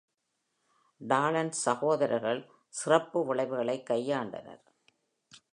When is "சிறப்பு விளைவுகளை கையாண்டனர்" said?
2.67-4.63